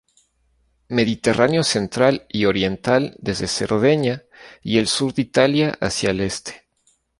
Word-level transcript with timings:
Mediterráneo 0.89 1.63
central 1.63 2.25
y 2.27 2.45
oriental 2.45 3.15
desde 3.19 3.47
Cerdeña 3.47 4.23
y 4.63 4.79
el 4.79 4.87
sur 4.87 5.13
de 5.13 5.21
Italia 5.21 5.77
hacia 5.79 6.09
el 6.09 6.21
este. 6.21 6.65